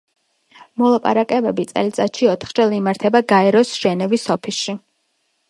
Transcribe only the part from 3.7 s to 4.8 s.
ჟენევის ოფისში.